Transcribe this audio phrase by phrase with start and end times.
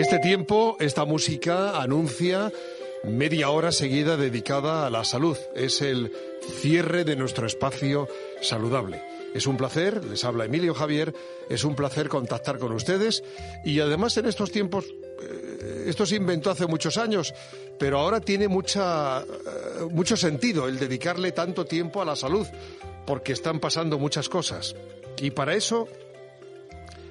[0.00, 2.50] Este tiempo, esta música anuncia
[3.04, 5.36] media hora seguida dedicada a la salud.
[5.54, 6.10] Es el
[6.62, 8.08] cierre de nuestro espacio
[8.40, 9.02] saludable.
[9.34, 11.14] Es un placer, les habla Emilio Javier,
[11.50, 13.22] es un placer contactar con ustedes
[13.62, 17.34] y además en estos tiempos, eh, esto se inventó hace muchos años,
[17.78, 19.26] pero ahora tiene mucha, eh,
[19.90, 22.46] mucho sentido el dedicarle tanto tiempo a la salud,
[23.06, 24.74] porque están pasando muchas cosas.
[25.18, 25.88] Y para eso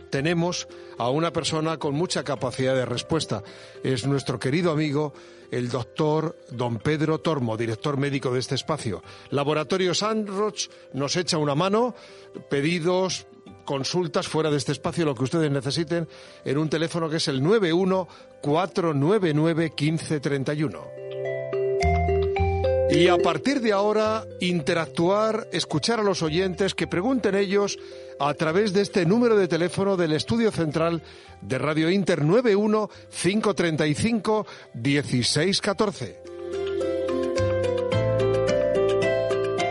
[0.10, 3.44] tenemos a una persona con mucha capacidad de respuesta.
[3.84, 5.14] Es nuestro querido amigo,
[5.52, 9.04] el doctor don Pedro Tormo, director médico de este espacio.
[9.32, 11.96] Laboratorio Sandroch nos echa una mano,
[12.50, 13.28] pedidos,
[13.66, 16.08] consultas fuera de este espacio, lo que ustedes necesiten,
[16.44, 18.08] en un teléfono que es el 91
[18.42, 21.00] 499 1531.
[22.92, 27.78] Y a partir de ahora, interactuar, escuchar a los oyentes, que pregunten ellos
[28.20, 31.02] a través de este número de teléfono del estudio central
[31.42, 36.24] de Radio Inter 91 535 1614.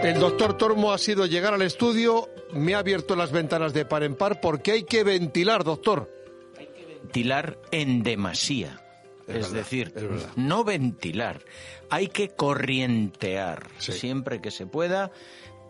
[0.03, 4.03] El doctor Tormo ha sido llegar al estudio, me ha abierto las ventanas de par
[4.03, 6.11] en par porque hay que ventilar, doctor.
[6.57, 8.81] Hay que ventilar en demasía.
[9.27, 9.93] Es, decir,
[10.37, 11.45] no ventilar,
[11.91, 15.11] hay que corrientear siempre que se pueda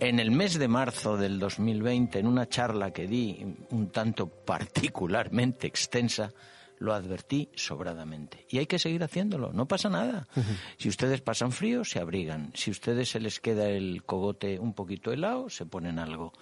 [0.00, 5.66] en el mes de marzo del 2020, en una charla que di un tanto particularmente
[5.66, 6.32] extensa,
[6.78, 8.46] lo advertí sobradamente.
[8.48, 10.28] Y hay que seguir haciéndolo, no pasa nada.
[10.76, 12.52] Si ustedes pasan frío, se abrigan.
[12.54, 16.32] Si ustedes se les queda el cogote un poquito helado, se ponen algo.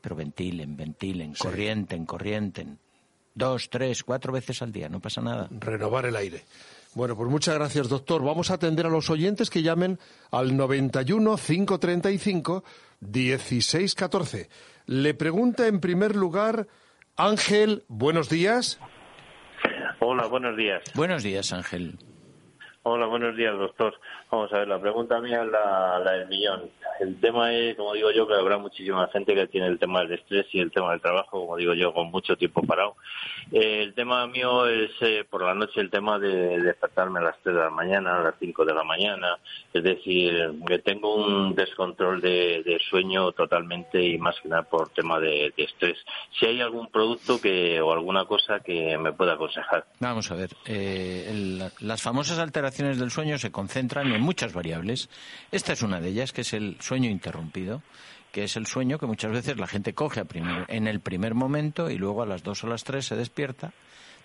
[0.00, 2.78] Pero ventilen, ventilen, corrienten, corrienten.
[3.34, 5.48] Dos, tres, cuatro veces al día, no pasa nada.
[5.50, 6.44] Renovar el aire.
[6.94, 8.22] Bueno, pues muchas gracias, doctor.
[8.24, 9.98] Vamos a atender a los oyentes que llamen
[10.30, 12.64] al 91 535
[13.00, 14.48] 1614.
[14.86, 16.66] Le pregunta en primer lugar
[17.16, 18.78] Ángel, buenos días.
[20.00, 20.82] Hola, buenos días.
[20.94, 21.98] Buenos días, Ángel.
[22.88, 23.98] Hola, buenos días, doctor.
[24.30, 26.70] Vamos a ver, la pregunta mía es la, la del millón
[27.00, 30.12] el tema es, como digo yo, que habrá muchísima gente que tiene el tema del
[30.12, 32.96] estrés y el tema del trabajo, como digo yo, con mucho tiempo parado.
[33.52, 37.38] Eh, el tema mío es eh, por la noche el tema de despertarme a las
[37.42, 39.38] 3 de la mañana, a las 5 de la mañana.
[39.72, 45.18] Es decir, que tengo un descontrol de, sueño totalmente y más que nada por tema
[45.18, 45.98] de, estrés.
[46.38, 49.86] Si hay algún producto que o alguna cosa que me pueda aconsejar.
[50.00, 50.50] Vamos a ver.
[50.66, 55.08] Eh, las famosas alteraciones del sueño se concentran en muchas variables.
[55.50, 57.82] Esta es una de ellas, que es el sueño interrumpido,
[58.32, 60.22] que es el sueño que muchas veces la gente coge
[60.68, 63.72] en el primer momento y luego a las dos o las tres se despierta.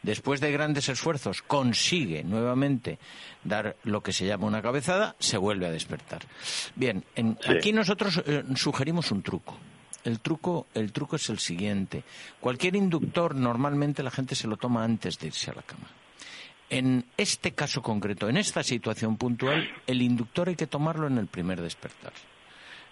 [0.03, 2.97] Después de grandes esfuerzos consigue nuevamente
[3.43, 6.23] dar lo que se llama una cabezada, se vuelve a despertar.
[6.75, 7.03] Bien,
[7.47, 9.57] aquí nosotros eh, sugerimos un truco.
[10.03, 12.03] El truco, el truco es el siguiente.
[12.39, 15.87] Cualquier inductor normalmente la gente se lo toma antes de irse a la cama.
[16.71, 21.27] En este caso concreto, en esta situación puntual, el inductor hay que tomarlo en el
[21.27, 22.13] primer despertar.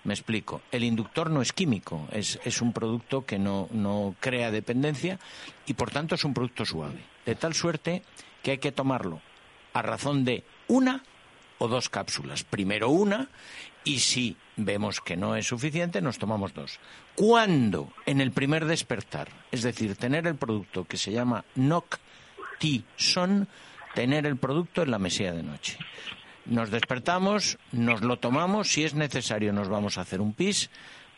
[0.03, 0.61] Me explico.
[0.69, 5.17] El inductor no es químico, es, es un producto que no, no crea dependencia
[5.65, 6.99] y por tanto es un producto suave.
[7.25, 8.03] De tal suerte
[8.43, 9.21] que hay que tomarlo
[9.71, 11.01] a razón de una
[11.57, 12.43] o dos cápsulas.
[12.43, 13.29] Primero una
[13.85, 16.79] y si vemos que no es suficiente, nos tomamos dos.
[17.15, 23.47] Cuando en el primer despertar, es decir, tener el producto que se llama Noctison,
[23.93, 25.77] tener el producto en la mesía de noche.
[26.45, 30.69] Nos despertamos, nos lo tomamos, si es necesario nos vamos a hacer un pis,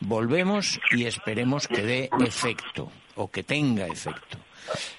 [0.01, 4.37] volvemos y esperemos que dé efecto o que tenga efecto.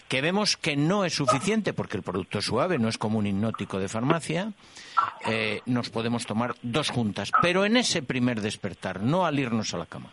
[0.09, 3.27] Que vemos que no es suficiente porque el producto es suave, no es como un
[3.27, 4.53] hipnótico de farmacia,
[5.27, 9.79] eh, nos podemos tomar dos juntas, pero en ese primer despertar, no al irnos a
[9.79, 10.11] la cama.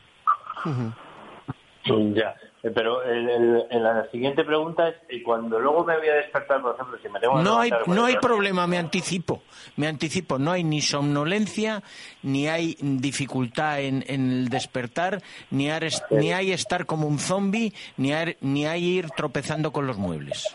[1.86, 2.36] Ya.
[2.62, 6.76] Eh, pero en la siguiente pregunta es, eh, cuando luego me voy a despertar, por
[6.76, 9.44] ejemplo, si me tengo No hay, no hay problema, me anticipo,
[9.78, 11.82] me anticipo, no hay ni somnolencia,
[12.24, 15.22] ni hay dificultad en, el despertar,
[15.52, 15.70] ni,
[16.10, 20.54] ni hay estar como un zombie, ni hay, ni hay ir tropezando con los muebles.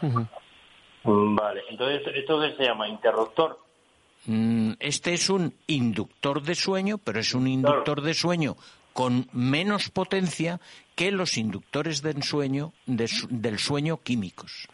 [1.05, 2.87] Mm, vale, entonces, ¿esto qué se llama?
[2.87, 3.59] ¿Interruptor?
[4.27, 8.57] Mm, este es un inductor de sueño, pero es un inductor de sueño
[8.95, 10.61] con menos potencia
[10.95, 14.69] que los inductores del sueño, del sueño químicos.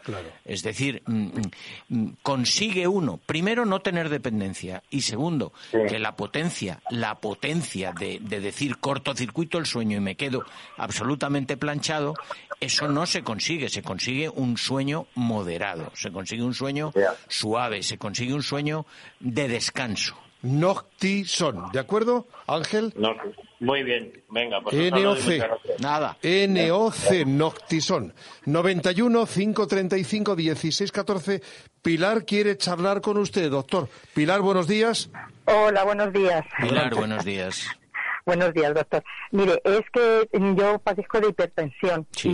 [0.45, 1.41] Es decir, mm, mm,
[1.89, 8.19] mm, consigue uno, primero, no tener dependencia y segundo, que la potencia, la potencia de,
[8.19, 10.45] decir cortocircuito el sueño y me quedo
[10.77, 12.13] absolutamente planchado,
[12.59, 16.93] eso no se consigue, se consigue un sueño moderado, se consigue un sueño
[17.27, 18.85] suave, se consigue un sueño
[19.19, 21.71] de descanso Noctison.
[21.71, 22.93] ¿De acuerdo, Ángel?
[22.95, 23.15] No,
[23.61, 25.79] muy bien, venga, pues NOC.
[25.79, 26.17] Nada.
[26.21, 28.13] NOC Noctison.
[28.45, 31.41] 91 535 16 14.
[31.81, 33.87] Pilar quiere charlar con usted, doctor.
[34.13, 35.09] Pilar, buenos días.
[35.45, 36.43] Hola, buenos días.
[36.59, 37.65] Pilar, buenos días.
[38.23, 39.03] Buenos días, doctor.
[39.31, 42.29] Mire, es que yo padezco de hipertensión Sí.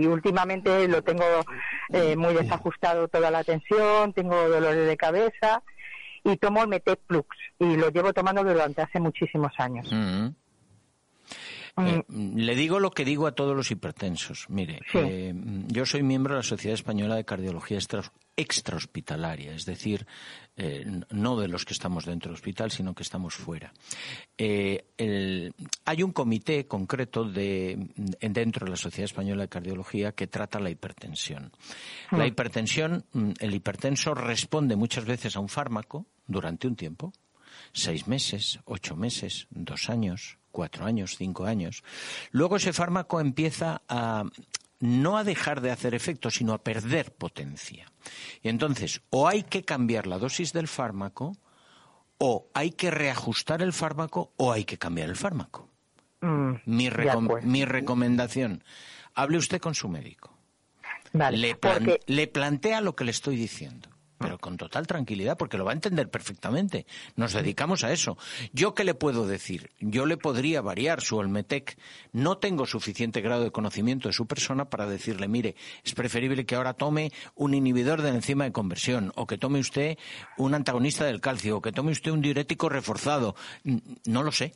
[0.00, 1.24] y últimamente lo tengo
[1.92, 5.62] eh, muy desajustado toda la tensión, tengo dolores de cabeza
[6.24, 7.26] y tomo el Metec Plus
[7.58, 9.86] y lo llevo tomando durante hace muchísimos años.
[9.92, 10.28] Mm.
[11.78, 14.46] Eh, le digo lo que digo a todos los hipertensos.
[14.48, 14.98] Mire, Sí.
[14.98, 15.34] eh,
[15.68, 20.06] yo soy miembro de la Sociedad Española de Cardiología Extra- Extrahospitalaria, es decir,
[20.56, 23.72] eh, no de los que estamos dentro del hospital, sino que estamos fuera.
[24.38, 25.52] Eh, el-
[25.84, 27.72] hay un comité concreto de,
[28.20, 31.52] en- dentro de la Sociedad Española de Cardiología que trata la hipertensión.
[32.10, 37.12] La hipertensión, mm, el hipertenso responde muchas veces a un fármaco durante un tiempo,
[37.72, 41.84] seis meses, ocho meses, dos años, cuatro años, cinco años.
[42.30, 44.24] Luego ese fármaco empieza a
[44.80, 47.86] no a dejar de hacer efecto, sino a perder potencia.
[48.42, 51.36] Y entonces, o hay que cambiar la dosis del fármaco,
[52.18, 55.68] o hay que reajustar el fármaco, o hay que cambiar el fármaco.
[56.22, 57.46] Mm, Mi, recom- acuerdo.
[57.48, 58.64] mi recomendación,
[59.14, 60.32] hable usted con su médico.
[61.12, 63.88] Vale, Le, plan- porque le plantea lo que le estoy diciendo,
[64.18, 66.86] pero con total tranquilidad, porque lo va a entender perfectamente.
[67.16, 68.16] Nos dedicamos a eso.
[68.52, 69.70] ¿Yo qué le puedo decir?
[69.80, 71.78] Yo le podría variar su Olmetec.
[72.12, 76.54] No tengo suficiente grado de conocimiento de su persona para decirle, mire, es preferible que
[76.54, 79.98] ahora tome un inhibidor de la enzima de conversión, o que tome usted
[80.36, 83.34] un antagonista del calcio, o que tome usted un diurético reforzado.
[84.06, 84.54] No lo sé.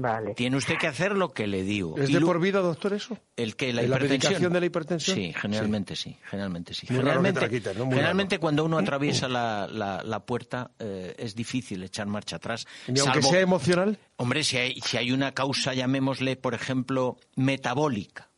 [0.00, 0.34] Vale.
[0.34, 1.96] Tiene usted que hacer lo que le digo.
[1.98, 3.18] ¿Es Y de por vida, doctor, eso?
[3.36, 4.30] el que la ¿En la hipertensión.
[4.32, 5.16] medicación de la hipertensión?
[5.16, 6.86] Sí, generalmente sí, generalmente sí.
[6.90, 7.84] Muy raro que te generalmente la quiten, ¿no?
[7.86, 8.40] Muy generalmente raro.
[8.40, 12.66] cuando uno atraviesa la, la- la puerta eh, es difícil echar marcha atrás.
[12.86, 13.98] Ni aunque salvo- sea emocional.
[14.16, 18.28] Hombre, si hay, si hay una causa, llamémosle, por ejemplo, metabólica,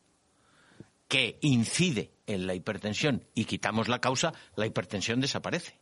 [1.07, 5.80] que incide en la hipertensión y quitamos la causa, la hipertensión desaparece.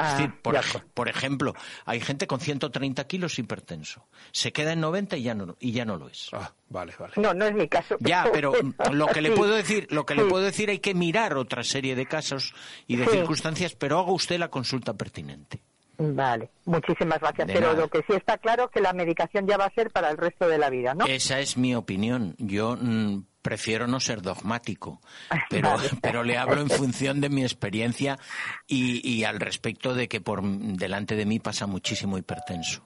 [0.00, 1.54] Ah, es decir, por, ej- ejemplo,
[1.84, 4.06] hay gente con 130 kilos hipertenso.
[4.32, 6.28] Se queda en 90 y ya no, y ya no lo es.
[6.32, 7.12] Ah, vale, vale.
[7.16, 7.96] No, no es mi caso.
[8.00, 8.52] Ya, pero
[8.92, 11.94] lo que le puedo decir, lo que le puedo decir hay que mirar otra serie
[11.94, 12.54] de casos
[12.86, 13.10] y de Sí.
[13.12, 15.60] circunstancias, pero haga usted la consulta pertinente.
[16.02, 17.46] Vale, muchísimas gracias.
[17.46, 17.80] De pero nada.
[17.80, 20.16] lo que sí está claro es que la medicación ya va a ser para el
[20.16, 21.04] resto de la vida, ¿no?
[21.04, 22.34] Esa es mi opinión.
[22.38, 25.00] Yo mm, prefiero no ser dogmático,
[25.50, 25.88] pero, Vale.
[26.02, 28.18] pero le hablo en función de mi experiencia
[28.66, 32.82] y, y al respecto de que por delante de mí pasa muchísimo hipertenso.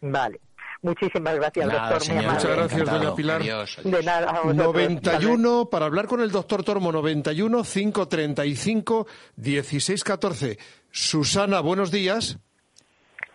[0.00, 0.40] Vale.
[0.84, 2.02] Muchísimas gracias, Nada, doctor.
[2.02, 2.24] señor.
[2.24, 2.98] Muchas gracias, Encantado.
[3.04, 3.40] doña Pilar.
[3.40, 3.92] Adiós, adiós.
[3.94, 4.30] De nada.
[4.30, 4.56] a vosotros.
[4.56, 9.06] 91, para hablar con el doctor Tormo, 91 535
[9.36, 10.58] 16 14.
[10.90, 12.38] Susana, buenos días.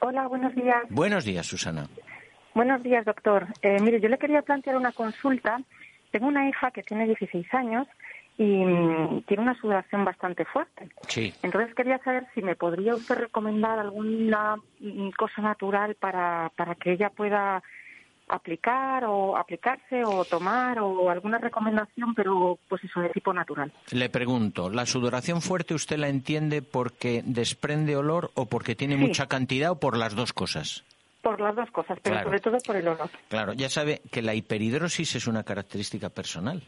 [0.02, 0.84] Hola, buenos días.
[0.90, 1.88] Buenos días, Susana.
[2.54, 3.48] Buenos días, doctor.
[3.62, 5.58] Eh, mire, yo le quería plantear una consulta.
[6.12, 7.88] Tengo una hija que tiene 16 años
[8.38, 10.90] y mm, tiene una sudoración bastante fuerte.
[11.08, 11.34] Sí.
[11.44, 16.94] Entonces quería saber si me podría usted recomendar alguna mm, cosa natural para, para que
[16.94, 17.64] ella pueda
[18.30, 23.72] aplicar o aplicarse o tomar o alguna recomendación, pero pues eso de tipo natural.
[23.92, 29.02] Le pregunto, ¿la sudoración fuerte usted la entiende porque desprende olor o porque tiene Sí.
[29.02, 30.84] mucha cantidad o por las dos cosas?
[31.28, 32.28] Por las dos cosas, pero Claro.
[32.30, 33.10] sobre todo por el olor.
[33.28, 36.64] Claro, ya sabe que la hiperhidrosis es una característica personal.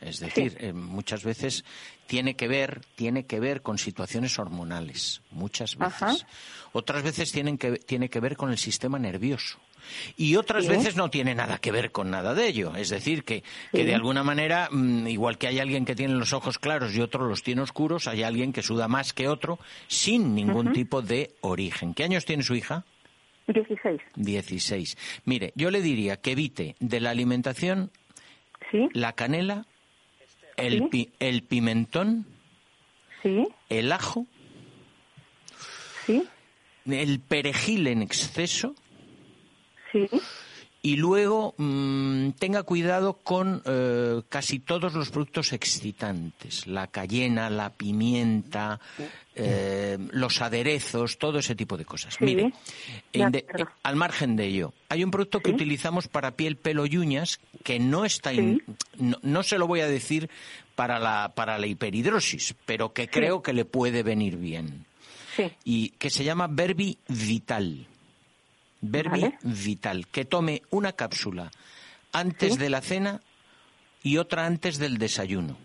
[0.00, 1.64] Es decir, eh, muchas veces
[2.06, 6.02] tiene que ver, tiene que ver con situaciones hormonales, muchas veces.
[6.02, 6.14] Ajá.
[6.72, 9.58] Otras veces tienen que, tiene que ver con el sistema nervioso.
[10.16, 10.70] Y otras Sí.
[10.70, 12.76] veces no tiene nada que ver con nada de ello.
[12.76, 13.42] Es decir, que,
[13.72, 17.00] que de alguna manera, mm, igual que hay alguien que tiene los ojos claros y
[17.00, 21.34] otro los tiene oscuros, hay alguien que suda más que otro sin ningún tipo de
[21.40, 21.92] origen.
[21.92, 22.84] ¿Qué años tiene su hija?
[23.48, 24.00] 16.
[24.16, 24.96] 16.
[25.24, 27.90] Mire, yo le diría que evite de la alimentación
[28.70, 28.88] ¿Sí?
[28.92, 29.66] la canela,
[30.56, 30.84] el, Sí.
[30.90, 32.26] pi- el pimentón,
[33.22, 33.46] ¿Sí?
[33.70, 34.26] el ajo,
[36.06, 36.24] ¿Sí?
[36.86, 38.74] el perejil en exceso
[39.92, 40.08] ¿Sí?
[40.80, 47.70] Y luego mm, tenga cuidado con eh, casi todos los productos excitantes, la cayena, la
[47.70, 48.78] pimienta,
[49.34, 52.14] eh, los aderezos, todo ese tipo de cosas.
[52.18, 52.52] Sí, Mire,
[53.12, 53.44] de
[53.82, 55.54] al margen de ello, hay un producto que Sí.
[55.56, 58.62] utilizamos para piel, pelo y uñas que no está, in-
[58.98, 60.30] no, no se lo voy a decir
[60.76, 64.84] para la, para la hiperhidrosis, pero que creo que le puede venir bien
[65.64, 67.86] y que se llama Verbi Vital.
[68.80, 69.38] Verbi Vale.
[69.42, 71.50] Vital, que tome una cápsula
[72.12, 72.58] antes Sí.
[72.58, 73.20] de la cena
[74.02, 75.56] y otra antes del desayuno.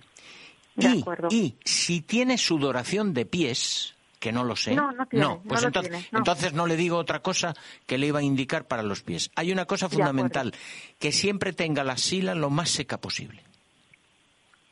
[0.76, 1.28] De y, acuerdo.
[1.32, 4.74] y si tiene sudoración de pies, que no lo sé.
[4.74, 6.18] No, no tiene, no pues lo entonces, tiene, no.
[6.20, 7.54] entonces no le digo otra cosa
[7.86, 9.30] que le iba a indicar para los pies.
[9.36, 10.54] Hay una cosa fundamental,
[10.98, 13.44] que siempre tenga la sila lo más seca posible.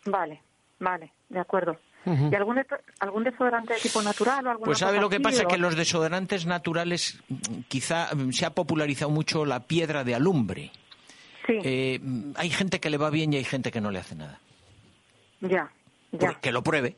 [0.05, 0.41] Vale,
[0.79, 1.77] vale, de acuerdo.
[2.05, 2.59] ¿Y algún,
[2.99, 6.45] algún desodorante de tipo natural o Pues sabe lo que pasa, o- que los desodorantes
[6.47, 7.21] naturales
[7.67, 10.71] quizá mm, se ha popularizado mucho la piedra de alumbre.
[11.45, 13.99] Sí, Eh, mm, hay gente que le va bien y hay gente que no le
[13.99, 14.39] hace nada.
[15.41, 15.69] ya,
[16.11, 16.39] Pues ya.
[16.39, 16.95] que lo pruebe.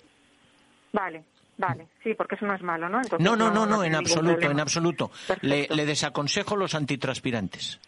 [0.91, 1.23] Vale,
[1.57, 1.87] vale.
[2.03, 2.97] Sí, porque eso no es malo, ¿no?
[2.97, 4.51] Entonces No, no, no, no, en absoluto, problema.
[4.53, 5.11] en absoluto.
[5.41, 7.79] Le, le desaconsejo los antitranspirantes.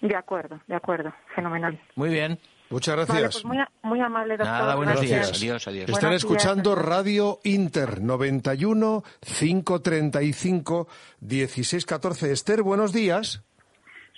[0.00, 1.12] De acuerdo, de acuerdo.
[1.34, 1.80] Fenomenal.
[1.96, 2.38] Muy bien.
[2.70, 3.42] Muchas Vale, gracias.
[3.42, 4.46] pues muy, muy amable, doctor.
[4.52, 5.40] Nada, buenos Gracias.
[5.40, 5.42] días.
[5.42, 5.80] Adiós, adiós.
[5.88, 6.22] Están Buenos días.
[6.24, 10.88] escuchando Radio Inter 91 535
[11.20, 12.32] 1614.
[12.32, 13.42] Esther, buenos días.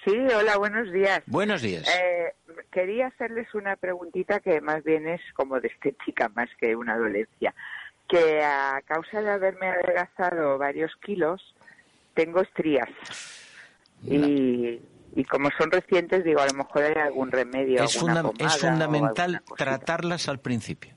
[0.04, 1.22] Sí, hola, buenos días.
[1.26, 1.88] Buenos días.
[1.88, 2.32] Eh,
[2.70, 7.52] quería hacerles una preguntita que más bien es como de estética más que una dolencia.
[8.08, 11.42] Que a causa de haberme adelgazado varios kilos,
[12.14, 12.88] tengo estrías.
[14.04, 14.80] Y,
[15.16, 17.82] y como son recientes, digo, a lo mejor hay algún remedio.
[17.82, 20.92] es, alguna funda- pomada es o fundamental tratarlas al principio.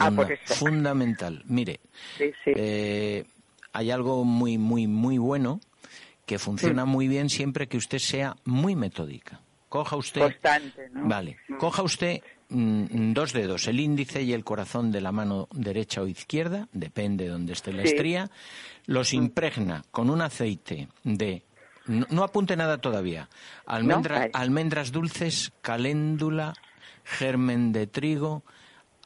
[0.00, 0.54] Ah, Funda- por eso.
[0.54, 1.42] Fundamental.
[1.46, 1.80] Mire,
[2.18, 2.52] Sí, sí.
[2.56, 3.24] eh,
[3.72, 5.60] hay algo muy, muy, muy bueno
[6.26, 6.40] que Mm.
[6.40, 9.40] funciona muy bien siempre que usted sea muy metódica.
[9.68, 10.22] Coja usted.
[10.22, 11.06] Constante, ¿no?
[11.08, 11.36] Vale.
[11.48, 11.56] Mm.
[11.58, 16.06] Coja usted mm, dos dedos, el índice y el corazón de la mano derecha o
[16.06, 18.30] izquierda, depende de donde esté la estría,
[18.86, 21.42] los impregna con un aceite de.
[21.86, 23.28] No, no apunte nada todavía.
[23.66, 24.30] Almendra- Vale.
[24.32, 26.54] Almendras dulces, caléndula,
[27.04, 28.42] germen de trigo,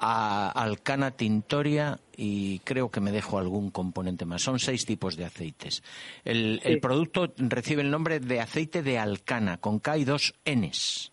[0.00, 4.42] a- alcana tintoria y creo que me dejo algún componente más.
[4.42, 5.82] Son seis tipos de aceites.
[6.24, 11.10] El, el producto recibe el nombre de aceite de alcana, con K y dos Ns.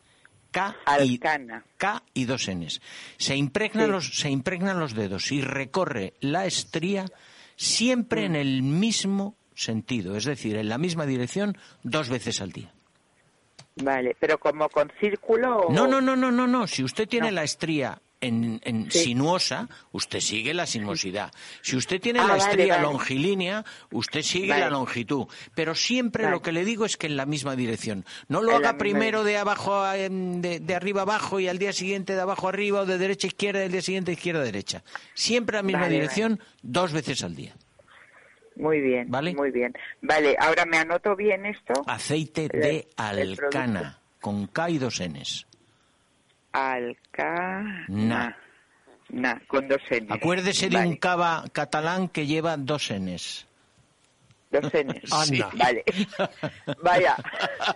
[0.52, 1.66] K y, Alcana.
[1.78, 2.80] K y dos Ns.
[3.18, 3.92] Se impregnan, Sí.
[3.92, 7.06] los, se impregnan los dedos y recorre la estría
[7.56, 12.72] siempre en el mismo sentido, es decir, en la misma dirección dos veces al día.
[13.78, 15.58] Vale, pero como con círculo.
[15.68, 16.68] o- No, no, no, no, no, no.
[16.68, 17.28] Si usted tiene.
[17.28, 17.36] No.
[17.36, 19.00] la estría en, en Sí.
[19.00, 21.32] sinuosa, usted sigue la sinuosidad.
[21.62, 22.84] Si usted tiene Ah, la estría vale.
[22.88, 24.62] longilínea, usted sigue Vale.
[24.62, 25.28] la longitud.
[25.54, 28.06] Pero siempre lo que le digo es que en la misma dirección.
[28.30, 31.60] No lo En haga primero de abajo a- em, de, de arriba abajo y al
[31.60, 34.40] día siguiente de abajo arriba o de derecha a izquierda y al día siguiente izquierda
[34.40, 34.84] a derecha.
[35.14, 37.54] Siempre la misma dirección, dos veces al día.
[38.56, 39.34] Muy bien, Vale.
[39.36, 39.74] muy bien.
[40.02, 41.74] Vale, ahora me anoto bien esto.
[41.88, 45.46] Aceite de el alcana, con K y dos Ns.
[46.52, 47.86] Alcana.
[47.90, 48.38] Na.
[49.10, 50.08] Na, con dos N.
[50.10, 53.48] Acuérdese de un cava catalán que lleva dos Ns.
[54.52, 55.02] Dos N.
[55.26, 55.42] Sí.
[55.58, 55.84] Vale.
[56.84, 57.16] Vaya.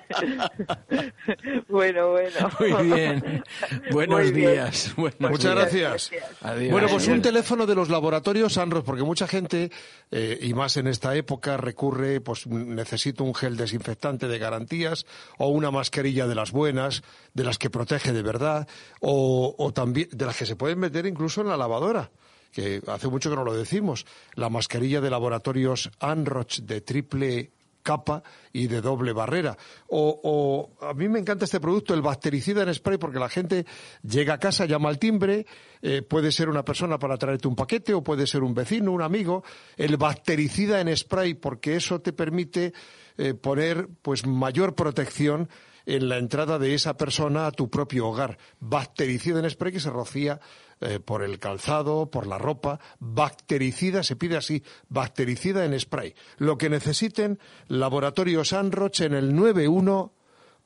[1.67, 2.49] bueno, bueno.
[2.59, 3.43] Muy bien.
[3.91, 4.51] Buenos Muy bien.
[4.51, 4.93] días.
[4.95, 6.09] Buenos Muchas días.
[6.09, 6.11] gracias.
[6.41, 6.71] Adiós.
[6.71, 9.71] Bueno, pues un teléfono de los laboratorios Sanros, porque mucha gente,
[10.11, 15.05] eh, y más en esta época, recurre, pues necesito un gel desinfectante de garantías
[15.37, 18.67] o una mascarilla de las buenas, de las que protege de verdad,
[19.01, 22.11] o, o también de las que se pueden meter incluso en la lavadora
[22.51, 27.51] que hace mucho que no lo decimos, la mascarilla de laboratorios Anroch de triple
[27.81, 29.57] capa y de doble barrera.
[29.87, 33.65] O, o a mí me encanta este producto, el bactericida en spray, porque la gente
[34.03, 35.45] llega a casa, llama al timbre,
[35.81, 39.01] eh, puede ser una persona para traerte un paquete o puede ser un vecino, un
[39.01, 39.43] amigo.
[39.77, 42.73] El bactericida en spray, porque eso te permite
[43.17, 45.49] eh, poner pues mayor protección
[45.85, 48.37] en la entrada de esa persona a tu propio hogar.
[48.59, 50.39] Bactericida en spray que se rocía
[50.81, 52.79] eh, por el calzado, por la ropa.
[52.99, 56.15] Bactericida, se pide así, bactericida en spray.
[56.37, 60.13] Lo que necesiten, Laboratorio Sanroch en el 91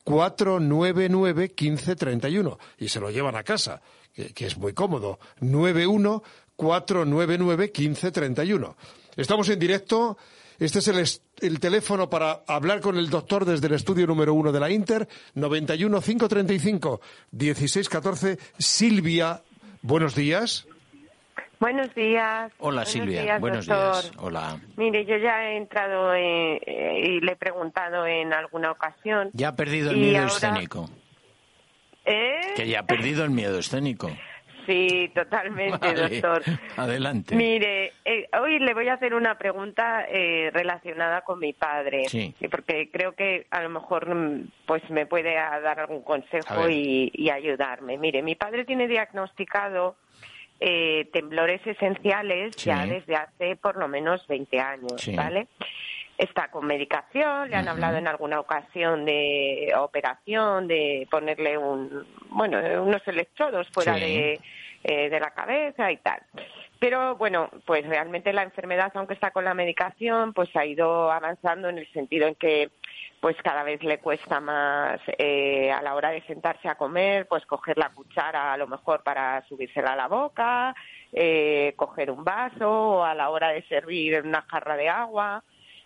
[0.03, 3.81] 499 1531 y se lo llevan a casa,
[4.13, 5.19] que, es muy cómodo.
[5.39, 6.23] 91
[6.55, 8.77] 499 1531.
[9.15, 10.17] Estamos en directo.
[10.59, 14.51] Este es el, el teléfono para hablar con el doctor desde el estudio número uno
[14.51, 17.01] de la Inter, 91 535
[17.31, 18.37] 1614.
[18.59, 19.41] Silvia,
[19.83, 20.67] buenos días.
[21.59, 22.51] Buenos días.
[22.57, 24.01] Hola Buenos Silvia, días, buenos doctor.
[24.03, 24.11] días.
[24.17, 24.59] Hola.
[24.75, 29.29] Mire, yo ya he entrado eh, eh, y le he preguntado en alguna ocasión.
[29.33, 30.89] Ya ha perdido el miedo ahora- escénico.
[32.05, 32.53] ¿Eh?
[32.57, 34.09] Que ya ha perdido el miedo escénico.
[34.65, 36.41] Sí, totalmente, Vale, doctor.
[36.77, 37.35] Adelante.
[37.35, 42.33] Mire, eh, hoy le voy a hacer una pregunta eh, relacionada con mi padre, Sí.
[42.49, 47.29] porque creo que a lo mejor mm, pues me puede dar algún consejo y, y
[47.29, 47.97] ayudarme.
[47.97, 49.95] Mire, mi padre tiene diagnosticado
[50.59, 52.69] eh, temblores esenciales Sí.
[52.69, 55.15] ya desde hace por lo menos 20 años, Sí.
[55.15, 55.47] ¿vale?
[56.17, 62.59] Está con medicación, le han hablado en alguna ocasión de operación, de ponerle un, bueno,
[62.83, 64.01] unos electrodos fuera Sí.
[64.01, 64.39] de,
[64.83, 66.21] eh, de la cabeza y tal.
[66.79, 71.69] pero bueno, pues realmente la enfermedad, aunque está con la medicación, pues ha ido avanzando
[71.69, 72.71] en el sentido en que
[73.21, 77.45] pues cada vez le cuesta más eh, a la hora de sentarse a comer, pues
[77.45, 80.75] coger la cuchara a lo mejor para subírsela a la boca,
[81.13, 85.41] eh, coger un vaso o a la hora de servir una jarra de agua.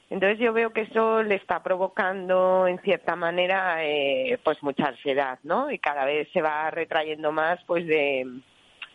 [0.09, 5.37] Entonces yo veo que eso le está provocando en cierta manera eh, pues mucha ansiedad,
[5.43, 5.69] ¿no?
[5.69, 8.25] Y cada vez se va retrayendo más pues de,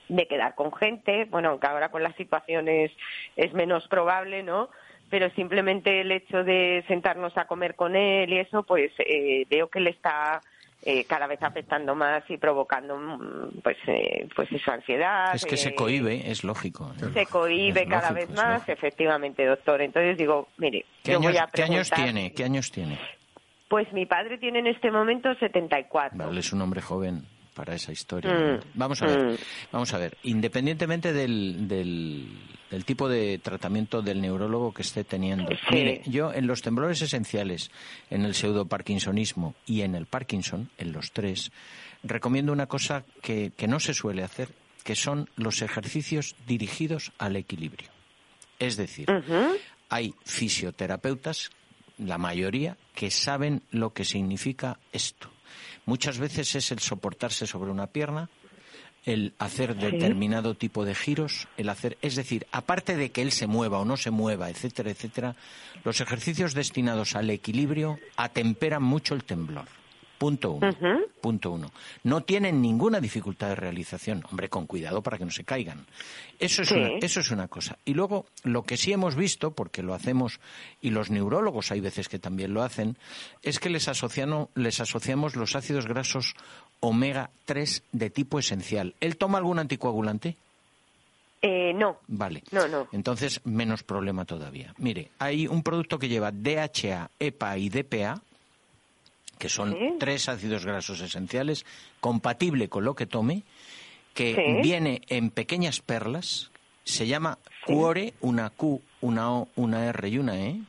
[0.08, 2.90] de quedar con gente, bueno, aunque ahora con las situaciones
[3.36, 4.70] es menos probable, ¿no?
[5.10, 9.68] Pero simplemente el hecho de sentarnos a comer con él y eso, pues eh, veo
[9.68, 10.40] que le está
[10.84, 15.56] eh, cada vez afectando más y provocando mm, pues eh, pues esa ansiedad es que
[15.56, 19.80] se eh, cohibe es lógico se cohibe Es cada lógico, vez más efectivamente doctor.
[19.80, 22.98] Entonces digo mire ¿Qué yo años, voy a qué años tiene qué años tiene
[23.68, 27.92] pues mi padre tiene en este momento 74 Vale, es un hombre joven para esa
[27.92, 28.32] historia.
[28.32, 29.36] Mm, Vamos a ver, mm.
[29.72, 30.16] vamos a ver.
[30.22, 32.28] Independientemente del, del,
[32.70, 35.48] del tipo de tratamiento del neurólogo que esté teniendo.
[35.48, 35.74] Sí.
[35.74, 37.70] Mire, yo en los temblores esenciales,
[38.10, 41.52] en el pseudoparkinsonismo y en el Parkinson, en los tres,
[42.02, 44.48] recomiendo una cosa que, que no se suele hacer,
[44.84, 47.88] que son los ejercicios dirigidos al equilibrio.
[48.58, 49.08] Es decir,
[49.88, 51.50] hay fisioterapeutas,
[51.98, 55.31] la mayoría, que saben lo que significa esto.
[55.86, 58.28] Muchas veces es el soportarse sobre una pierna,
[59.04, 63.48] el hacer determinado tipo de giros, el hacer, es decir, aparte de que él se
[63.48, 65.34] mueva o no se mueva, etcétera, etcétera,
[65.84, 69.66] los ejercicios destinados al equilibrio atemperan mucho el temblor.
[70.22, 70.70] Punto uno.
[71.20, 71.72] Punto uno.
[72.04, 74.22] No tienen ninguna dificultad de realización.
[74.30, 75.84] Hombre, con cuidado para que no se caigan.
[76.38, 76.76] Eso es, Sí.
[76.76, 77.76] una, eso es una cosa.
[77.84, 80.38] Y luego, lo que sí hemos visto, porque lo hacemos,
[80.80, 82.96] y los neurólogos hay veces que también lo hacen,
[83.42, 86.36] es que les, asociano- les asociamos los ácidos grasos
[86.78, 88.94] omega 3 de tipo esencial.
[89.00, 90.36] ¿Él toma algún anticoagulante?
[91.44, 92.44] Eh, no Vale.
[92.52, 92.86] No, no.
[92.92, 94.72] Entonces, menos problema todavía.
[94.78, 98.22] Mire, hay un producto que lleva DHA, EPA y DPA,
[99.42, 99.96] que son Sí.
[99.98, 101.66] tres ácidos grasos esenciales,
[101.98, 103.42] compatible con lo que tome,
[104.14, 104.60] que Sí.
[104.62, 106.52] viene en pequeñas perlas,
[106.84, 110.60] se llama Cuore, una Q, una O, una R y una E,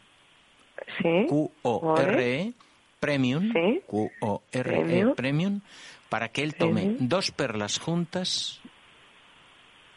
[0.98, 2.54] sí Q-O-R-E,
[3.00, 3.82] Premium, Sí.
[3.86, 5.14] Q-O-R-E, Premium.
[5.14, 5.62] Premium,
[6.10, 8.60] para que él tome dos perlas juntas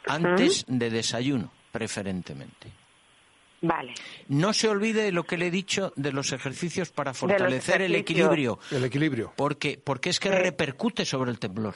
[0.07, 2.69] antes de desayuno, preferentemente.
[3.67, 3.95] Vale
[4.29, 7.95] No se olvide de lo que le he dicho de los ejercicios para fortalecer el
[7.95, 9.33] equilibrio, El equilibrio.
[9.37, 11.75] porque, porque es que repercute sobre el temblor.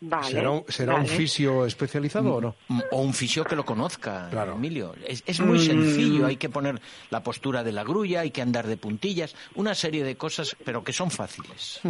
[0.00, 1.16] vale ¿Será, un, será un vale.
[1.16, 2.56] fisio especializado o no?
[2.68, 4.54] Mm, O un fisio que lo conozca, Claro.
[4.54, 4.94] Emilio.
[5.06, 6.80] Es, es muy sencillo, hay que poner
[7.10, 10.82] la postura de la grulla, hay que andar de puntillas, una serie de cosas, pero
[10.82, 11.80] que son fáciles.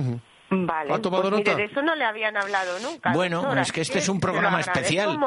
[0.53, 1.57] Vale, ¿Ha tomado pues mire, nota?
[1.57, 3.13] de eso no le habían hablado nunca.
[3.13, 5.17] Bueno, doctora, es que este es un programa especial.
[5.17, 5.25] un.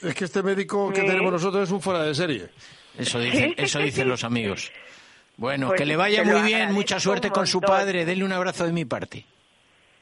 [0.08, 1.06] Es que este médico que Sí.
[1.06, 2.48] tenemos nosotros es un fuera de serie.
[2.98, 4.70] Eso dicen, eso dicen los amigos.
[5.36, 8.66] Bueno, Pues que le vaya muy bien, mucha suerte con su padre, denle un abrazo
[8.66, 9.24] de mi parte.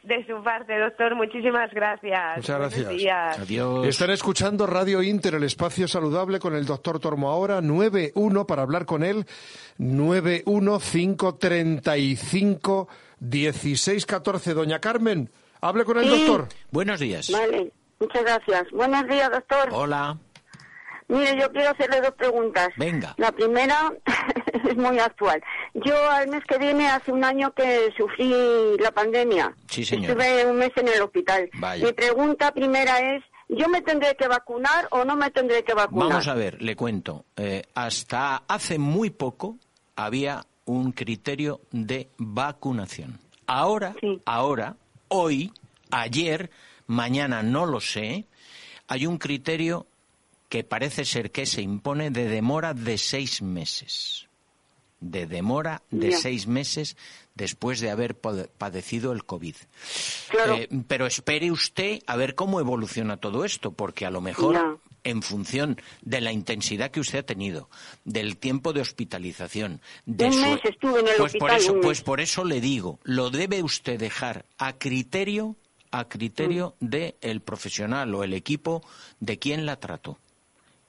[0.02, 2.36] De su parte, doctor, muchísimas gracias.
[2.38, 2.88] Muchas Buenos gracias.
[2.98, 3.38] días.
[3.38, 3.86] Adiós.
[3.86, 8.86] Están escuchando Radio Inter, el espacio saludable con el doctor Tormo ahora, 91 para hablar
[8.86, 9.26] con él,
[13.22, 14.54] 915351614.
[14.54, 16.26] Doña Carmen, hable con el Sí.
[16.26, 16.48] doctor.
[16.70, 17.30] Buenos días.
[17.30, 18.70] Vale, muchas gracias.
[18.72, 19.68] Buenos días, doctor.
[19.72, 20.16] Hola.
[21.10, 22.68] Mire, yo quiero hacerle dos preguntas.
[22.76, 23.14] Venga.
[23.16, 23.90] La primera
[24.68, 25.42] es muy actual.
[25.72, 28.30] Yo al mes que viene, hace un año que sufrí
[28.78, 29.54] la pandemia.
[29.70, 30.12] Sí, señora.
[30.12, 31.48] Estuve un mes en el hospital.
[31.54, 31.86] Vaya.
[31.86, 36.08] Mi pregunta primera es, ¿yo me tendré que vacunar o no me tendré que vacunar?
[36.10, 37.24] Vamos a ver, le cuento.
[37.36, 39.56] Eh, hasta hace muy poco
[39.96, 43.18] había un criterio de vacunación.
[43.46, 44.20] Ahora, Sí.
[44.26, 44.76] ahora,
[45.08, 45.52] hoy,
[45.90, 46.50] ayer,
[46.86, 48.26] mañana no lo sé,
[48.86, 49.86] hay un criterio
[50.48, 54.26] que parece ser que se impone de demora de seis meses.
[55.00, 56.96] De demora de seis meses
[57.34, 59.54] después de haber padecido el COVID.
[60.28, 60.56] Claro.
[60.56, 64.80] Eh, pero espere usted a ver cómo evoluciona todo esto, porque a lo mejor.
[65.10, 67.68] En función de la intensidad que usted ha tenido,
[68.04, 71.80] del tiempo de hospitalización, de Un su- mes estuve en el pues por eso, un
[71.80, 72.04] pues mes.
[72.04, 75.56] por eso le digo, lo debe usted dejar a criterio,
[75.90, 76.86] a criterio Mm.
[76.86, 78.82] del profesional o el equipo
[79.20, 80.18] de quien la trató.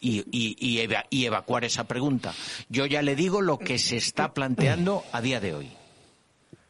[0.01, 2.33] Y, y- y eva- y evacuar esa pregunta.
[2.69, 5.69] Yo ya le digo lo que se está planteando a día de hoy.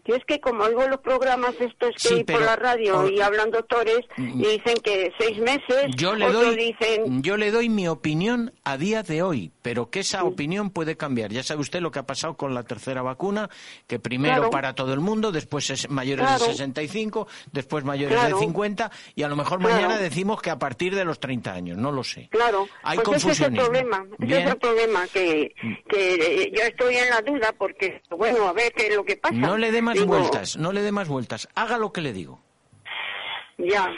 [0.09, 3.21] Si es que como oigo los programas estos que Sí, hay por la radio y
[3.21, 4.41] hablan doctores Mm.
[4.43, 8.77] y dicen que seis meses, Yo le doy, dicen yo le doy mi opinión a
[8.77, 11.31] día de hoy, pero que esa opinión puede cambiar.
[11.31, 13.49] Ya sabe usted lo que ha pasado con la tercera vacuna,
[13.87, 14.49] que primero Claro.
[14.49, 16.45] para todo el mundo, después es mayores Claro.
[16.45, 18.37] de 65, después mayores Claro.
[18.37, 21.77] de 50 y a lo mejor mañana decimos que a partir de los 30 años,
[21.77, 22.29] no lo sé.
[22.31, 25.53] Claro, Hay pues ese es el problema, ese es el problema, que,
[25.87, 29.17] que eh, yo estoy en la duda porque, bueno, a ver qué es lo que
[29.17, 29.35] pasa.
[29.35, 31.47] No le dé más Digo, vueltas, no le dé más vueltas.
[31.55, 32.41] Haga lo que le digo.
[33.57, 33.89] Ya,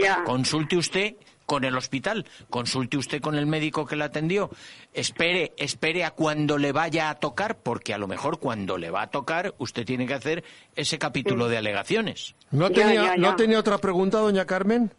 [0.00, 0.22] ya.
[0.24, 1.14] Consulte usted
[1.44, 4.50] con el hospital, consulte usted con el médico que la atendió.
[4.92, 9.02] Espere, espere a cuando le vaya a tocar, porque a lo mejor cuando le va
[9.02, 10.44] a tocar usted tiene que hacer
[10.76, 12.34] ese capítulo de alegaciones.
[12.50, 14.92] ¿No Ya, tenía, ya, ¿No tenía otra pregunta, doña Carmen?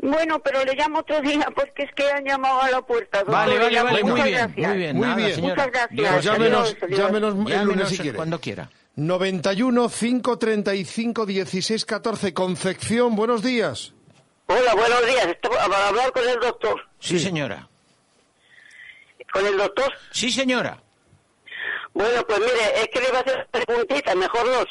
[0.00, 3.18] Bueno, pero le llamo otro día porque es que han llamado a la puerta.
[3.18, 4.68] doctor, Vale, le vale, vale, muy Muchas bien, gracias.
[4.68, 4.96] muy bien.
[4.96, 5.34] Muy nada, bien.
[5.34, 5.54] señora.
[5.54, 6.12] Muchas gracias.
[6.12, 6.98] Pues llámenos, adiós.
[6.98, 8.16] llámenos el Llámenos lunes si quiere.
[8.16, 8.70] cuando quiera.
[9.08, 12.34] 91 535 16 14.
[12.34, 13.94] Concepción, buenos días.
[14.46, 15.26] Hola, buenos días.
[15.28, 16.80] Esto- Para hablar con el doctor.
[16.98, 17.68] Sí, señora.
[19.32, 19.92] ¿Con el doctor?
[20.10, 20.82] Sí, señora.
[21.94, 24.66] Bueno, pues mire, es que le iba a hacer preguntitas, mejor dos.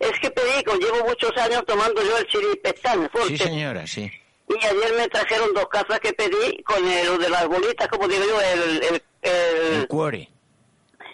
[0.00, 4.10] Es que pedí, con- llevo muchos años tomando yo el chiripestán Sí, señora, sí.
[4.48, 8.24] Y ayer me trajeron dos cajas que pedí con el de las bolitas, como digo
[8.24, 9.32] yo, el, el, El
[9.82, 10.28] el, cuore.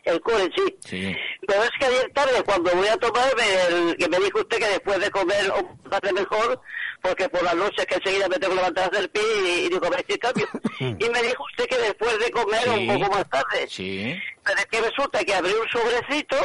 [0.06, 0.76] El core, sí.
[0.84, 1.16] Sí.
[1.46, 4.68] Pero es que ayer tarde, cuando voy a tomarme el que me dijo usted que
[4.68, 6.60] después de comer o tarde mejor,
[7.02, 9.90] porque por la noche que enseguida me tengo que levantar hacer pie y, y digo,
[9.90, 10.48] ver si cambio.
[10.80, 12.88] y me dijo usted que después de comer Sí.
[12.88, 13.66] un poco más tarde.
[13.68, 14.18] Sí.
[14.44, 16.36] Pero es que resulta que abrí un sobrecito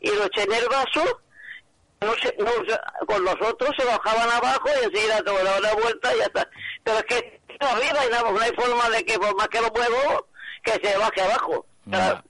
[0.00, 1.20] y lo eché en el vaso,
[2.00, 6.14] no sé, no, con los otros se bajaban abajo y enseguida te daba una vuelta
[6.14, 6.48] y ya está.
[6.84, 9.70] Pero es que arriba y no, no hay forma de que por más que lo
[9.70, 10.28] muevo,
[10.62, 11.66] que se baje abajo.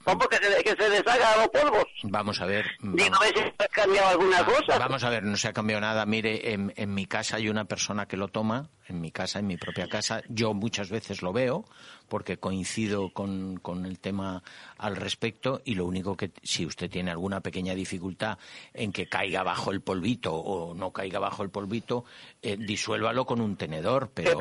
[0.04, 1.84] ¿Cómo que se, que se deshaga los polvos?
[2.04, 2.66] Vamos a ver.
[2.80, 4.78] Ver si ha cambiado alguna cosa.
[4.78, 6.06] Vamos a ver, no se ha cambiado nada.
[6.06, 9.46] Mire, en, en mi casa hay una persona que lo toma, en mi casa, en
[9.46, 10.22] mi propia casa.
[10.29, 11.64] Yo muchas veces lo veo
[12.09, 14.42] porque coincido con, con el tema
[14.79, 18.38] al respecto y lo único que, si usted tiene alguna pequeña dificultad
[18.72, 22.05] en que caiga bajo el polvito o no caiga bajo el polvito,
[22.42, 24.38] eh, disuélvalo con un tenedor, pero,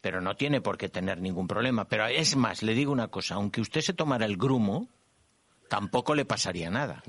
[0.00, 1.84] pero no tiene por qué tener ningún problema.
[1.86, 4.88] Pero es más, le digo una cosa, aunque usted se tomara el grumo,
[5.68, 7.02] tampoco le pasaría nada.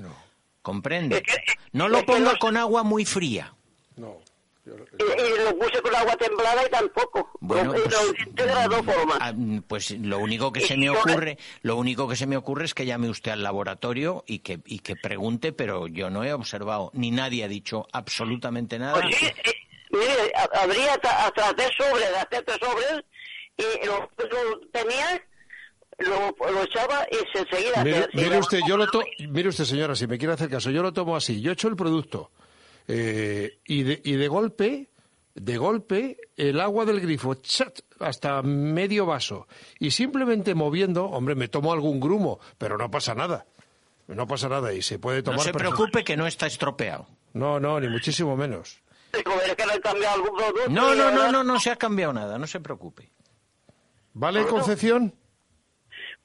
[0.62, 1.16] ¿Comprende?
[1.16, 3.52] Es que- No lo ponga no- con agua muy fría.
[3.96, 4.18] No.
[4.66, 7.30] Y, y lo puse con agua templada y tampoco.
[7.40, 7.94] Bueno, lo, pues,
[8.26, 9.18] lo de las dos formas.
[9.20, 9.32] ah,
[9.68, 12.84] pues lo único que se me ocurre, lo único que se me ocurre es que
[12.86, 17.10] llame usted al laboratorio y que y que pregunte, pero yo no he observado ni
[17.10, 19.00] nadie ha dicho absolutamente nada.
[19.00, 19.52] Pues sí, eh,
[19.92, 23.04] mire, ha- habría hasta, hasta tres sobres, hasta tres sobres,
[23.56, 25.22] y lo, lo tenía,
[25.98, 27.84] lo, lo echaba y se enseguida...
[27.84, 30.82] Mire, mire usted, yo lo to- mire usted, señora, si me quiere hacer caso, yo
[30.82, 31.40] lo tomo así.
[31.40, 32.30] Yo echo el producto
[32.88, 34.88] eh, y, de, y de golpe,
[35.34, 39.46] de golpe, el agua del grifo, chat, hasta medio vaso.
[39.78, 43.46] Y simplemente moviendo, hombre, me tomo algún grumo, pero no pasa nada.
[44.08, 45.38] No pasa nada y se puede tomar.
[45.38, 47.08] No se preocupe que no está estropeado.
[47.32, 48.80] No, no, ni muchísimo menos.
[50.68, 53.10] No, no, no, no, no se ha cambiado nada, no se preocupe.
[54.14, 55.14] ¿Vale, Concepción?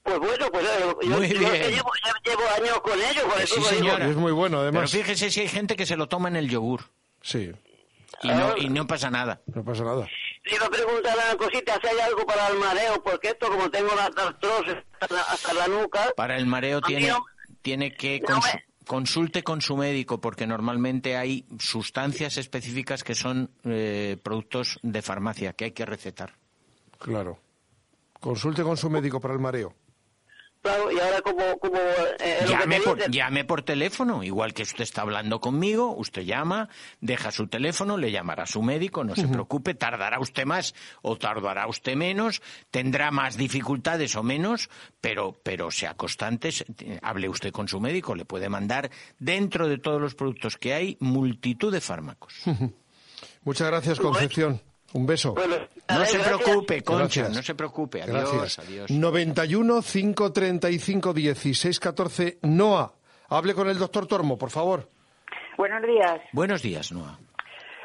[0.03, 1.91] Pues bueno, pues eh, yo, Muy yo llevo,
[2.23, 3.69] llevo años con ellos, sí, lo digo.
[3.69, 4.07] señora.
[4.07, 4.91] Es muy bueno, Pero además.
[4.91, 6.81] fíjese si hay gente que se lo toma en el yogur
[7.21, 7.51] Sí,
[8.23, 9.41] y no, y no pasa nada.
[9.53, 10.07] no pasa nada.
[10.43, 13.47] Le iba a preguntar a la cosita si hay algo para el mareo, porque esto
[13.47, 16.11] como tengo la artrosis hasta la, hasta la nuca...
[16.15, 17.23] Para el mareo tiene, no-
[17.61, 23.13] tiene que no cons- me- consulte con su médico porque normalmente hay sustancias específicas que
[23.13, 26.33] son eh, productos de farmacia que hay que recetar.
[26.97, 27.37] Claro.
[28.19, 29.75] Consulte con su médico para el mareo.
[30.61, 31.57] Claro, y ahora como...
[31.57, 35.95] como eh, lo que Llame por, llame por teléfono, igual que usted está hablando conmigo,
[35.95, 36.69] usted llama,
[36.99, 41.17] deja su teléfono, le llamará a su médico, no se preocupe, tardará usted más o
[41.17, 44.69] tardará usted menos, tendrá más dificultades o menos,
[44.99, 46.51] pero, pero sea constante,
[47.01, 50.97] hable usted con su médico, le puede mandar dentro de todos los productos que hay
[50.99, 52.35] multitud de fármacos.
[53.43, 54.61] Muchas gracias, Concepción.
[54.93, 55.33] Un beso.
[55.33, 55.55] Bueno,
[55.89, 56.37] No ver, se gracias.
[56.41, 57.29] preocupe, Concha, Gracias.
[57.35, 58.01] no se preocupe.
[58.03, 58.59] Adiós, Gracias.
[58.59, 58.91] adiós.
[58.91, 62.37] 91 535 16 14.
[62.43, 62.93] Noa,
[63.29, 64.87] hable con el doctor Tormo, por favor.
[65.57, 66.21] Buenos días.
[66.33, 67.17] Buenos días, Noa.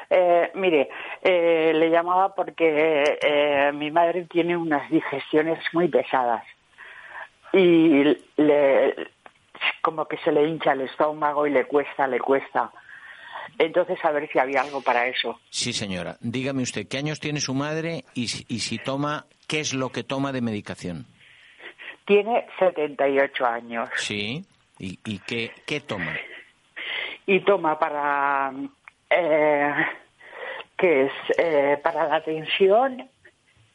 [0.09, 0.89] Eh, mire,
[1.21, 6.43] eh, le llamaba porque eh, mi madre tiene unas digestiones muy pesadas
[7.53, 8.03] y
[8.37, 8.95] le,
[9.81, 12.71] como que se le hincha el estómago y le cuesta, le cuesta.
[13.59, 15.39] Entonces, a ver si había algo para eso.
[15.49, 16.17] Sí, señora.
[16.21, 19.89] Dígame usted, ¿qué años tiene su madre y, si- y si toma, qué es lo
[19.91, 21.05] que toma de medicación?
[22.05, 24.45] Tiene 78 años Sí.
[24.79, 26.15] ¿Y, y qué, qué toma?
[27.25, 28.53] y toma para
[29.09, 29.73] eh,
[30.77, 33.09] que es eh, para la tensión.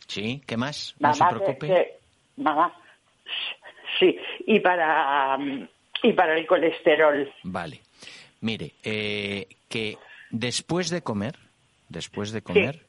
[0.06, 0.94] Sí, ¿qué más?
[1.00, 1.98] No se Nada más, preocupe.
[2.36, 2.72] nada.
[3.98, 5.36] Sí, y para
[6.02, 7.30] y para el colesterol.
[7.42, 7.80] Vale.
[8.40, 9.96] Mire, eh, que
[10.30, 11.38] después de comer,
[11.88, 12.86] después de comer,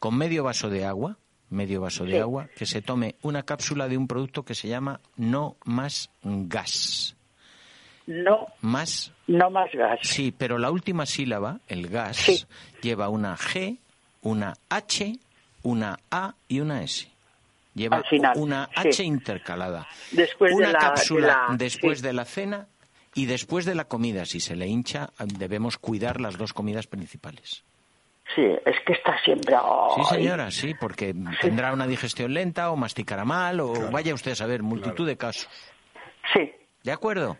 [0.00, 1.16] con medio vaso de agua,
[1.48, 5.00] medio vaso de agua, que se tome una cápsula de un producto que se llama
[5.16, 7.16] No Más Gas.
[8.06, 10.00] No, Más, no más gas.
[10.02, 12.44] sí, pero la última sílaba, el gas, Sí.
[12.82, 13.78] lleva una G,
[14.20, 15.18] una H,
[15.62, 17.08] una A y una S.
[17.74, 18.68] Lleva final, una.
[18.76, 19.86] H intercalada.
[20.12, 22.66] Después de la- de cápsula la- después de la cena
[23.14, 24.24] y después de la comida.
[24.24, 27.64] Si se le hincha, debemos cuidar las dos comidas principales.
[28.34, 29.54] Sí, es que está siempre.
[29.96, 34.36] Sí, señora, sí, porque tendrá una digestión lenta o masticará mal o vaya usted a
[34.36, 35.48] saber, multitud de casos.
[36.32, 36.50] Sí,
[36.84, 37.38] ¿De acuerdo?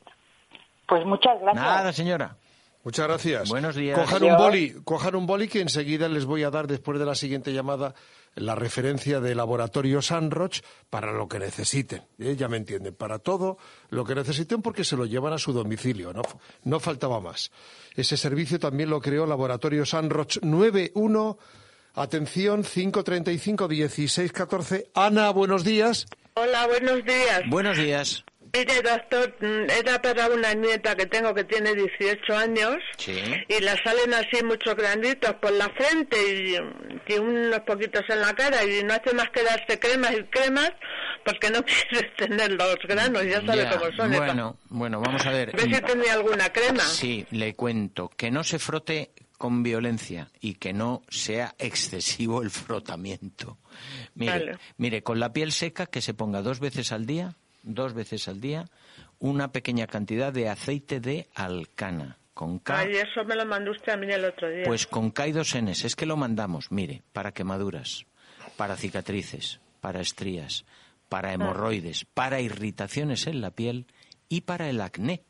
[0.87, 1.65] pues muchas gracias.
[1.65, 2.37] Nada, señora.
[2.83, 3.49] Muchas gracias.
[3.49, 3.99] Buenos días.
[3.99, 7.15] Cojan un boli, cojan un boli que enseguida les voy a dar después de la
[7.15, 7.95] siguiente llamada
[8.35, 12.03] la referencia de Laboratorio Sanroch para lo que necesiten.
[12.19, 12.37] ¿eh?
[12.37, 13.59] Ya me entienden, para todo
[13.91, 16.23] lo que necesiten porque se lo llevan a su domicilio, no,
[16.65, 17.51] no faltaba más.
[17.95, 21.39] Ese servicio también lo creó Laboratorio Sanroch 91,
[21.95, 24.91] atención, 535 1614.
[24.95, 26.07] Ana, buenos días.
[26.35, 27.43] Hola, buenos días.
[27.49, 28.25] Buenos días.
[28.55, 33.13] Mire, doctor, mm, era para una nieta que tengo que tiene 18 años Sí.
[33.49, 36.55] y le salen así muchos granitos por la frente y,
[37.13, 40.71] y unos poquitos en la cara y no hace más que darse cremas y cremas
[41.25, 44.11] porque no quiere tener los granos, ya sabe Ya, cómo son.
[44.13, 45.53] Bueno, bueno, vamos a ver.
[45.53, 46.81] ¿Ves si tenía alguna crema?
[46.83, 52.51] Sí, le cuento que no se frote con violencia y que no sea excesivo el
[52.51, 53.59] frotamiento.
[54.15, 54.59] Mire, Vale.
[54.77, 58.41] mire, con la piel seca que se ponga dos veces al día, dos veces al
[58.41, 58.67] día,
[59.19, 62.79] una pequeña cantidad de aceite de alcana con K.
[62.79, 64.65] Ay, eso me lo mandó usted a mí el otro día.
[64.65, 68.07] Pues con K2Ns, es que lo mandamos, mire, para quemaduras,
[68.57, 70.65] para cicatrices, para estrías,
[71.09, 73.87] para hemorroides, para irritaciones en la piel
[74.29, 75.23] y para el acné.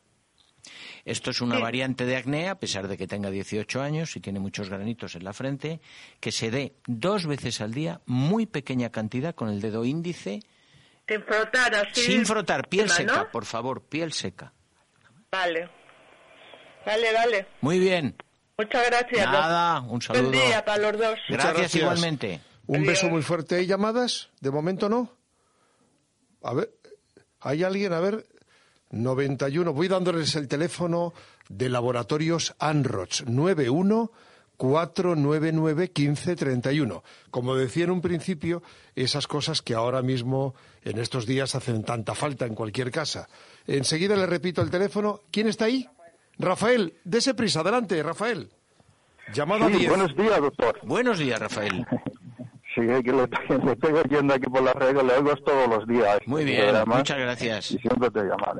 [1.05, 4.40] Esto es una variante de acné, a pesar de que tenga 18 años y tiene
[4.40, 5.81] muchos granitos en la frente,
[6.20, 10.40] que se dé dos veces al día, muy pequeña cantidad, con el dedo índice,
[11.07, 12.01] Sin frotar así.
[12.03, 13.31] sin frotar, piel encima, seca, ¿no?
[13.31, 14.53] por favor, piel seca.
[15.31, 15.69] Vale.
[16.87, 17.47] Vale, vale.
[17.61, 18.17] Muy bien.
[18.57, 19.27] Muchas gracias.
[19.27, 20.31] Nada, un saludo.
[20.31, 21.19] Buen día para los dos.
[21.29, 22.40] Muchas Gracias igualmente.
[22.67, 22.88] Un Adiós.
[22.88, 23.57] beso muy fuerte.
[23.57, 24.31] ¿Hay llamadas?
[24.40, 25.11] De momento no.
[26.43, 26.71] A ver,
[27.40, 27.93] ¿hay alguien?
[27.93, 28.27] A ver,
[28.90, 29.73] 91.
[29.73, 31.12] Voy dándoles el teléfono
[31.49, 34.12] de Laboratorios Anroch, 91
[34.57, 37.03] 499 1531.
[37.31, 38.62] Como decía en un principio,
[38.95, 43.29] esas cosas que ahora mismo, en estos días, hacen tanta falta en cualquier casa.
[43.67, 45.21] Enseguida le repito el teléfono.
[45.31, 45.88] ¿Quién está ahí?
[46.38, 47.61] Rafael, dese prisa.
[47.61, 48.51] Adelante, Rafael.
[49.33, 49.88] Llamada Sí, 10.
[49.88, 50.79] buenos días, doctor.
[50.83, 51.87] Buenos días, Rafael.
[52.75, 53.19] Sí, es que lo,
[53.64, 56.19] lo estoy oyendo aquí por la radio, le oigo todos los días.
[56.27, 57.71] Muy bien, muchas gracias.
[57.71, 58.53] Y siempre te llama.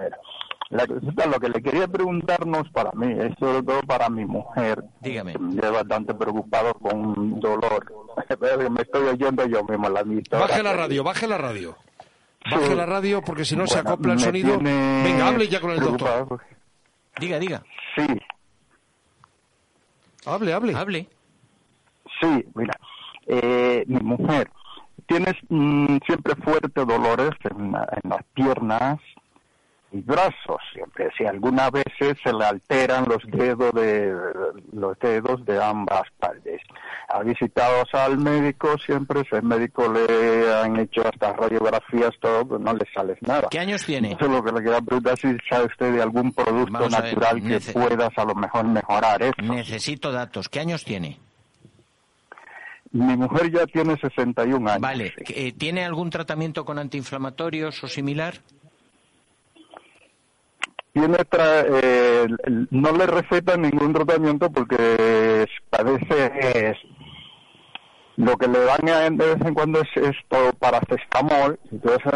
[0.71, 4.83] La cosita, lo que le quería preguntarnos para mí, es sobre todo para mi mujer.
[5.01, 5.33] Dígame.
[5.33, 7.85] que Me lleva bastante preocupado con un dolor.
[8.71, 10.41] me estoy oyendo yo mismo la mitad.
[10.41, 11.77] Baje la radio, baje la radio.
[12.51, 12.75] Baje Sí.
[12.75, 14.59] la radio porque si no se acopla el sonido.
[14.59, 16.41] Venga, hable ya con el doctor.
[17.19, 17.63] Diga, diga.
[17.97, 18.07] Sí,
[20.27, 20.75] Hable, hable.
[20.75, 21.09] Hable.
[22.21, 22.75] Sí, mira,
[23.27, 24.51] eh, mi mujer
[25.07, 28.99] tiene mm, siempre fuertes dolores en las piernas
[29.95, 31.09] y brazos siempre.
[31.17, 34.13] Si algunas veces se le alteran los dedos de
[34.73, 36.61] los dedos de ambas partes.
[37.09, 42.75] Ha visitado al médico siempre, el médico le han hecho hasta radiografías todo, pero no
[42.75, 43.49] le sale nada.
[43.51, 44.13] ¿Qué años tiene?
[44.13, 47.01] Eso es lo que le quería preguntar si sabe usted de algún producto Vamos a
[47.01, 49.35] ver, natural que puedas a lo mejor mejorar eso.
[49.43, 50.49] Necesito datos.
[50.49, 51.21] ¿Qué años tiene?
[52.91, 54.81] Mi mujer ya tiene 61 años.
[54.81, 55.15] Vale.
[55.29, 58.35] eh, ¿Tiene algún tratamiento con antiinflamatorios o similar?
[60.95, 62.27] Tiene tra- eh,
[62.71, 64.77] no le recetan ningún tratamiento porque
[65.43, 66.79] es- padece es-
[68.17, 72.13] lo que le dan de vez en cuando es esto paracetamol, entonces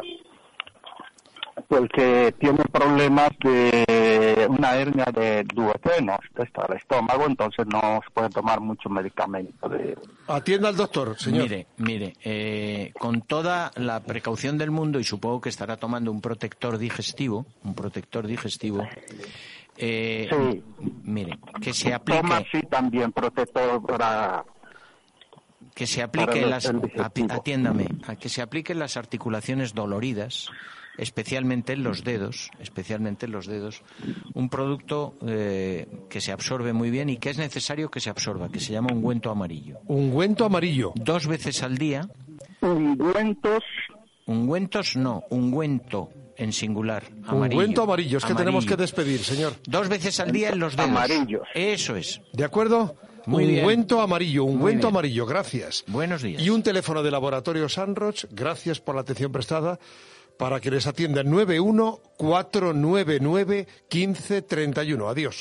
[1.68, 8.30] porque tiene problemas de una hernia de duodenos, está el estómago, entonces no se puede
[8.30, 9.68] tomar mucho medicamento.
[9.68, 9.96] De...
[10.28, 11.42] Atienda al doctor, señor.
[11.42, 16.22] Mire, mire, eh, con toda la precaución del mundo y supongo que estará tomando un
[16.22, 18.82] protector digestivo, un protector digestivo.
[19.76, 20.62] eh, Sí.
[21.04, 24.42] Mire, que se aplique, Toma sí también protector para...
[25.74, 26.80] que se aplique el- las, el
[27.28, 30.48] atiéndame, a que se apliquen las articulaciones doloridas
[30.98, 33.82] especialmente en los dedos, especialmente en los dedos,
[34.34, 38.48] un producto eh, que se absorbe muy bien y que es necesario que se absorba,
[38.50, 39.78] que se llama ungüento amarillo.
[39.86, 40.92] Ungüento amarillo.
[40.96, 42.08] Dos veces al día.
[42.60, 43.62] Ungüentos.
[44.26, 47.04] Ungüentos no, ungüento en singular.
[47.26, 47.58] Amarillo.
[47.60, 49.54] Ungüento amarillo, es que tenemos que despedir, señor.
[49.66, 50.90] Dos veces al día en los dedos.
[50.90, 51.42] Amarillos.
[51.54, 52.20] Eso es.
[52.32, 52.96] ¿De acuerdo?
[53.26, 53.60] Muy bien.
[53.60, 54.94] ungüento amarillo, Muy ungüento bien.
[54.94, 55.84] amarillo, gracias.
[55.86, 56.42] Buenos días.
[56.42, 59.78] Y un teléfono de Laboratorio Sanroch, gracias por la atención prestada,
[60.38, 65.08] para que les atiendan 91 499 1531.
[65.08, 65.36] Adiós.